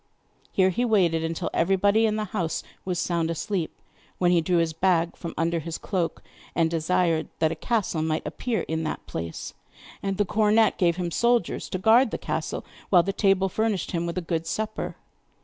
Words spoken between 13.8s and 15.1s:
him with a good supper.